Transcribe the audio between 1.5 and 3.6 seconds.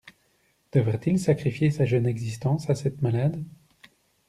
sa jeune existence à cette malade.